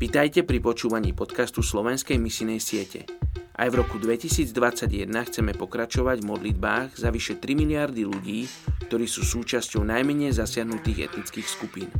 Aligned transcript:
Vitajte 0.00 0.48
pri 0.48 0.64
počúvaní 0.64 1.12
podcastu 1.12 1.60
Slovenskej 1.60 2.16
misinej 2.16 2.56
siete. 2.56 3.04
Aj 3.52 3.68
v 3.68 3.84
roku 3.84 4.00
2021 4.00 5.12
chceme 5.28 5.52
pokračovať 5.52 6.24
v 6.24 6.28
modlitbách 6.32 6.96
za 6.96 7.12
vyše 7.12 7.36
3 7.36 7.52
miliardy 7.52 8.08
ľudí, 8.08 8.48
ktorí 8.88 9.04
sú 9.04 9.28
súčasťou 9.28 9.84
najmenej 9.84 10.32
zasiahnutých 10.32 11.12
etnických 11.12 11.44
skupín. 11.44 11.92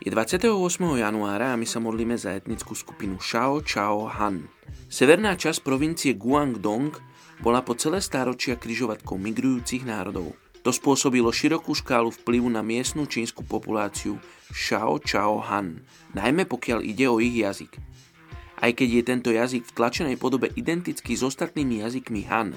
Je 0.00 0.08
28. 0.08 0.48
januára 0.80 1.52
a 1.52 1.60
my 1.60 1.68
sa 1.68 1.76
modlíme 1.76 2.16
za 2.16 2.32
etnickú 2.32 2.72
skupinu 2.72 3.20
Shao 3.20 3.60
Chao 3.60 4.08
Han. 4.08 4.48
Severná 4.88 5.36
časť 5.36 5.60
provincie 5.60 6.16
Guangdong 6.16 6.96
bola 7.44 7.60
po 7.60 7.76
celé 7.76 8.00
stáročia 8.00 8.56
kryžovatkou 8.56 9.20
migrujúcich 9.20 9.84
národov. 9.84 10.47
To 10.68 10.76
spôsobilo 10.76 11.32
širokú 11.32 11.72
škálu 11.72 12.12
vplyvu 12.12 12.52
na 12.52 12.60
miestnú 12.60 13.08
čínsku 13.08 13.40
populáciu 13.40 14.20
Shao 14.52 15.00
Chao 15.00 15.40
Han, 15.40 15.80
najmä 16.12 16.44
pokiaľ 16.44 16.84
ide 16.84 17.08
o 17.08 17.24
ich 17.24 17.40
jazyk. 17.40 17.80
Aj 18.60 18.68
keď 18.76 18.88
je 19.00 19.02
tento 19.08 19.30
jazyk 19.32 19.64
v 19.64 19.72
tlačenej 19.72 20.20
podobe 20.20 20.52
identický 20.52 21.16
s 21.16 21.24
ostatnými 21.24 21.80
jazykmi 21.80 22.28
Han, 22.28 22.52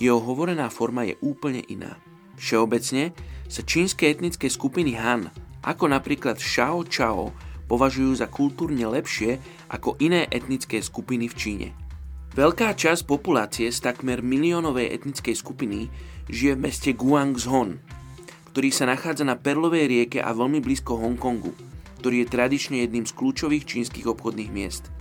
jeho 0.00 0.16
hovorená 0.16 0.72
forma 0.72 1.04
je 1.04 1.20
úplne 1.20 1.60
iná. 1.68 2.00
Všeobecne 2.40 3.12
sa 3.52 3.60
čínske 3.60 4.08
etnické 4.08 4.48
skupiny 4.48 4.96
Han, 4.96 5.28
ako 5.60 5.92
napríklad 5.92 6.40
Shao 6.40 6.88
Chao, 6.88 7.36
považujú 7.68 8.16
za 8.16 8.32
kultúrne 8.32 8.88
lepšie 8.88 9.36
ako 9.68 10.00
iné 10.00 10.24
etnické 10.32 10.80
skupiny 10.80 11.28
v 11.28 11.36
Číne. 11.36 11.68
Veľká 12.36 12.76
časť 12.76 13.08
populácie 13.08 13.72
z 13.72 13.80
takmer 13.80 14.20
miliónovej 14.20 14.92
etnickej 14.92 15.40
skupiny 15.40 15.88
žije 16.28 16.52
v 16.52 16.68
meste 16.68 16.92
Guangzhou, 16.92 17.80
ktorý 18.52 18.68
sa 18.68 18.84
nachádza 18.84 19.24
na 19.24 19.40
Perlovej 19.40 19.88
rieke 19.88 20.20
a 20.20 20.36
veľmi 20.36 20.60
blízko 20.60 21.00
Hongkongu, 21.00 21.56
ktorý 22.04 22.20
je 22.20 22.28
tradične 22.28 22.84
jedným 22.84 23.08
z 23.08 23.16
kľúčových 23.16 23.64
čínskych 23.64 24.04
obchodných 24.04 24.52
miest. 24.52 24.92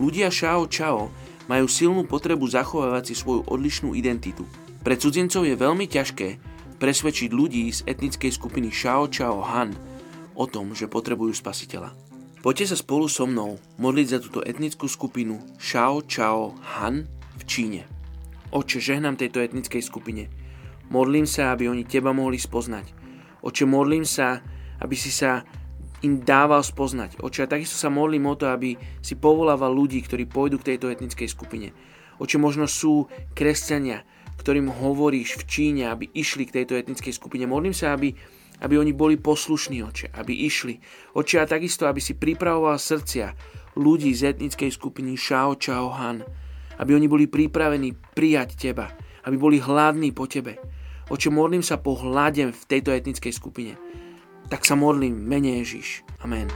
Ľudia 0.00 0.32
Shao 0.32 0.64
Chao 0.64 1.12
majú 1.44 1.68
silnú 1.68 2.08
potrebu 2.08 2.48
zachovávať 2.48 3.12
si 3.12 3.20
svoju 3.20 3.44
odlišnú 3.52 3.92
identitu. 3.92 4.48
Pre 4.80 4.96
cudzincov 4.96 5.44
je 5.44 5.52
veľmi 5.52 5.84
ťažké 5.84 6.40
presvedčiť 6.80 7.36
ľudí 7.36 7.68
z 7.68 7.84
etnickej 7.84 8.32
skupiny 8.32 8.72
Shao 8.72 9.12
Chao 9.12 9.44
Han 9.44 9.76
o 10.32 10.48
tom, 10.48 10.72
že 10.72 10.88
potrebujú 10.88 11.36
spasiteľa. 11.36 12.11
Poďte 12.42 12.74
sa 12.74 12.82
spolu 12.82 13.06
so 13.06 13.22
mnou 13.22 13.62
modliť 13.78 14.06
za 14.10 14.18
túto 14.18 14.42
etnickú 14.42 14.90
skupinu 14.90 15.38
Shao 15.62 16.02
Chao 16.10 16.58
Han 16.74 17.06
v 17.38 17.42
Číne. 17.46 17.86
Oče, 18.50 18.82
žehnám 18.82 19.14
tejto 19.14 19.38
etnickej 19.38 19.78
skupine. 19.78 20.26
Modlím 20.90 21.22
sa, 21.22 21.54
aby 21.54 21.70
oni 21.70 21.86
teba 21.86 22.10
mohli 22.10 22.42
spoznať. 22.42 22.90
Oče, 23.46 23.62
modlím 23.62 24.02
sa, 24.02 24.42
aby 24.82 24.98
si 24.98 25.14
sa 25.14 25.46
im 26.02 26.18
dával 26.26 26.66
spoznať. 26.66 27.22
Oče, 27.22 27.46
a 27.46 27.50
takisto 27.54 27.78
sa 27.78 27.94
modlím 27.94 28.26
o 28.26 28.34
to, 28.34 28.50
aby 28.50 28.74
si 28.98 29.14
povolával 29.14 29.70
ľudí, 29.70 30.02
ktorí 30.02 30.26
pôjdu 30.26 30.58
k 30.58 30.74
tejto 30.74 30.90
etnickej 30.90 31.30
skupine. 31.30 31.70
Oče, 32.18 32.42
možno 32.42 32.66
sú 32.66 33.06
kresťania, 33.38 34.02
ktorým 34.42 34.66
hovoríš 34.66 35.38
v 35.38 35.46
Číne, 35.46 35.94
aby 35.94 36.10
išli 36.10 36.50
k 36.50 36.58
tejto 36.58 36.74
etnickej 36.74 37.14
skupine. 37.14 37.46
Modlím 37.46 37.70
sa, 37.70 37.94
aby 37.94 38.18
aby 38.62 38.78
oni 38.78 38.94
boli 38.94 39.18
poslušní, 39.18 39.82
oče, 39.82 40.14
aby 40.14 40.32
išli. 40.46 40.78
Oče, 41.18 41.42
a 41.42 41.44
takisto, 41.50 41.90
aby 41.90 41.98
si 41.98 42.14
pripravoval 42.14 42.78
srdcia 42.78 43.34
ľudí 43.74 44.14
z 44.14 44.36
etnickej 44.36 44.70
skupiny 44.70 45.18
Shao 45.18 45.58
Chao 45.58 45.90
Han, 45.90 46.22
aby 46.78 46.94
oni 46.94 47.10
boli 47.10 47.26
pripravení 47.26 47.98
prijať 48.14 48.56
teba, 48.56 48.94
aby 49.26 49.36
boli 49.36 49.58
hladní 49.58 50.14
po 50.14 50.30
tebe. 50.30 50.56
Oče, 51.10 51.28
modlím 51.28 51.66
sa 51.66 51.76
po 51.76 51.98
hlade 51.98 52.54
v 52.54 52.62
tejto 52.70 52.94
etnickej 52.94 53.32
skupine. 53.34 53.74
Tak 54.48 54.62
sa 54.62 54.78
modlím, 54.78 55.16
mene 55.16 55.60
Ježiš. 55.60 56.06
Amen. 56.22 56.48